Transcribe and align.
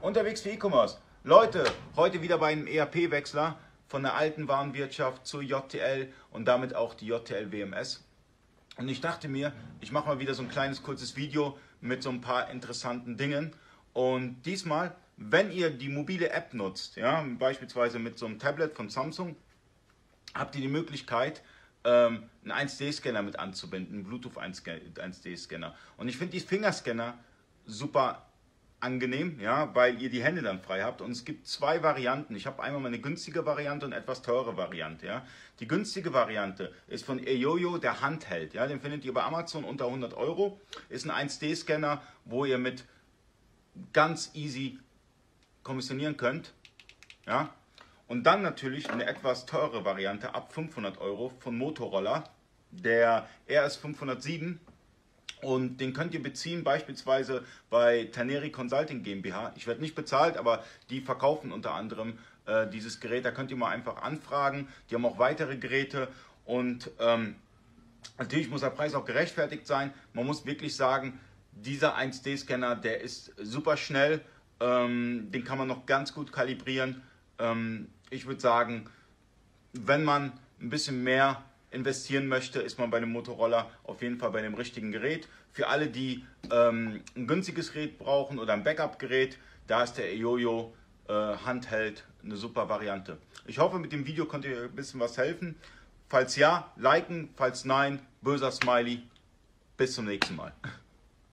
Unterwegs 0.00 0.42
für 0.42 0.50
E-Commerce. 0.50 0.98
Leute, 1.24 1.64
heute 1.96 2.22
wieder 2.22 2.38
bei 2.38 2.52
einem 2.52 2.68
ERP-Wechsler 2.68 3.58
von 3.88 4.04
der 4.04 4.14
alten 4.14 4.46
Warenwirtschaft 4.46 5.26
zur 5.26 5.42
JTL 5.42 6.12
und 6.30 6.46
damit 6.46 6.72
auch 6.72 6.94
die 6.94 7.08
JTL 7.08 7.50
WMS. 7.50 8.06
Und 8.76 8.88
ich 8.88 9.00
dachte 9.00 9.26
mir, 9.26 9.52
ich 9.80 9.90
mache 9.90 10.06
mal 10.06 10.20
wieder 10.20 10.34
so 10.34 10.44
ein 10.44 10.48
kleines 10.48 10.84
kurzes 10.84 11.16
Video 11.16 11.58
mit 11.80 12.04
so 12.04 12.10
ein 12.10 12.20
paar 12.20 12.48
interessanten 12.48 13.16
Dingen. 13.16 13.56
Und 13.92 14.40
diesmal, 14.42 14.94
wenn 15.16 15.50
ihr 15.50 15.70
die 15.70 15.88
mobile 15.88 16.30
App 16.30 16.54
nutzt, 16.54 16.94
ja, 16.94 17.26
beispielsweise 17.36 17.98
mit 17.98 18.20
so 18.20 18.26
einem 18.26 18.38
Tablet 18.38 18.76
von 18.76 18.90
Samsung, 18.90 19.34
habt 20.32 20.54
ihr 20.54 20.60
die 20.60 20.68
Möglichkeit, 20.68 21.42
ähm, 21.82 22.22
einen 22.44 22.68
1D-Scanner 22.68 23.22
mit 23.22 23.40
anzubinden, 23.40 23.96
einen 23.96 24.04
Bluetooth 24.04 24.38
1D-Scanner. 24.38 25.74
Und 25.96 26.06
ich 26.06 26.16
finde 26.16 26.34
die 26.34 26.40
Fingerscanner 26.40 27.18
super 27.66 28.27
angenehm, 28.80 29.40
ja, 29.40 29.74
weil 29.74 30.00
ihr 30.00 30.10
die 30.10 30.22
Hände 30.22 30.42
dann 30.42 30.60
frei 30.60 30.82
habt. 30.82 31.00
Und 31.00 31.10
es 31.10 31.24
gibt 31.24 31.46
zwei 31.46 31.82
Varianten. 31.82 32.36
Ich 32.36 32.46
habe 32.46 32.62
einmal 32.62 32.84
eine 32.86 33.00
günstige 33.00 33.44
Variante 33.44 33.86
und 33.86 33.92
etwas 33.92 34.22
teure 34.22 34.56
Variante. 34.56 35.06
Ja. 35.06 35.26
Die 35.60 35.66
günstige 35.66 36.12
Variante 36.12 36.72
ist 36.86 37.04
von 37.04 37.18
Eyoyo, 37.18 37.78
der 37.78 38.00
Handheld. 38.00 38.54
Ja. 38.54 38.66
Den 38.66 38.80
findet 38.80 39.04
ihr 39.04 39.12
bei 39.12 39.22
Amazon 39.22 39.64
unter 39.64 39.86
100 39.86 40.14
Euro. 40.14 40.60
Ist 40.88 41.08
ein 41.08 41.28
1D-Scanner, 41.28 42.00
wo 42.24 42.44
ihr 42.44 42.58
mit 42.58 42.84
ganz 43.92 44.30
easy 44.34 44.78
kommissionieren 45.62 46.16
könnt. 46.16 46.54
Ja. 47.26 47.54
Und 48.06 48.24
dann 48.24 48.42
natürlich 48.42 48.90
eine 48.90 49.06
etwas 49.06 49.44
teure 49.44 49.84
Variante 49.84 50.34
ab 50.34 50.52
500 50.52 50.98
Euro 50.98 51.30
von 51.40 51.58
Motorola, 51.58 52.24
der 52.70 53.28
RS507 53.48 54.56
und 55.42 55.78
den 55.78 55.92
könnt 55.92 56.14
ihr 56.14 56.22
beziehen 56.22 56.64
beispielsweise 56.64 57.44
bei 57.70 58.08
Taneri 58.12 58.50
Consulting 58.50 59.02
GmbH. 59.02 59.52
Ich 59.56 59.66
werde 59.66 59.80
nicht 59.80 59.94
bezahlt, 59.94 60.36
aber 60.36 60.64
die 60.90 61.00
verkaufen 61.00 61.52
unter 61.52 61.74
anderem 61.74 62.18
äh, 62.46 62.66
dieses 62.68 63.00
Gerät. 63.00 63.24
Da 63.24 63.30
könnt 63.30 63.50
ihr 63.50 63.56
mal 63.56 63.70
einfach 63.70 64.02
anfragen. 64.02 64.68
Die 64.90 64.94
haben 64.94 65.06
auch 65.06 65.18
weitere 65.18 65.56
Geräte 65.56 66.08
und 66.44 66.90
ähm, 66.98 67.36
natürlich 68.18 68.48
muss 68.48 68.62
der 68.62 68.70
Preis 68.70 68.94
auch 68.94 69.04
gerechtfertigt 69.04 69.66
sein. 69.66 69.92
Man 70.12 70.26
muss 70.26 70.46
wirklich 70.46 70.74
sagen, 70.74 71.20
dieser 71.52 71.96
1D-Scanner, 71.96 72.74
der 72.76 73.00
ist 73.00 73.32
super 73.36 73.76
schnell. 73.76 74.20
Ähm, 74.60 75.30
den 75.30 75.44
kann 75.44 75.58
man 75.58 75.68
noch 75.68 75.86
ganz 75.86 76.14
gut 76.14 76.32
kalibrieren. 76.32 77.02
Ähm, 77.38 77.88
ich 78.10 78.26
würde 78.26 78.40
sagen, 78.40 78.88
wenn 79.72 80.04
man 80.04 80.32
ein 80.60 80.70
bisschen 80.70 81.04
mehr 81.04 81.44
investieren 81.70 82.28
möchte, 82.28 82.60
ist 82.60 82.78
man 82.78 82.90
bei 82.90 82.96
einem 82.96 83.12
Motorola 83.12 83.70
auf 83.84 84.02
jeden 84.02 84.18
Fall 84.18 84.30
bei 84.30 84.42
dem 84.42 84.54
richtigen 84.54 84.92
Gerät. 84.92 85.28
Für 85.52 85.68
alle, 85.68 85.88
die 85.88 86.24
ähm, 86.50 87.02
ein 87.16 87.26
günstiges 87.26 87.72
Gerät 87.72 87.98
brauchen 87.98 88.38
oder 88.38 88.54
ein 88.54 88.64
Backup-Gerät, 88.64 89.38
da 89.66 89.82
ist 89.82 89.94
der 89.94 90.12
EOYO 90.12 90.74
äh, 91.08 91.12
Handheld 91.12 92.04
eine 92.24 92.36
super 92.36 92.68
Variante. 92.68 93.18
Ich 93.46 93.58
hoffe, 93.58 93.78
mit 93.78 93.92
dem 93.92 94.06
Video 94.06 94.26
konnte 94.26 94.48
ihr 94.48 94.62
ein 94.64 94.74
bisschen 94.74 95.00
was 95.00 95.16
helfen. 95.16 95.56
Falls 96.08 96.36
ja, 96.36 96.72
liken, 96.76 97.30
falls 97.36 97.64
nein, 97.64 98.00
böser 98.22 98.50
Smiley. 98.50 99.02
Bis 99.76 99.94
zum 99.94 100.06
nächsten 100.06 100.36
Mal. 100.36 100.52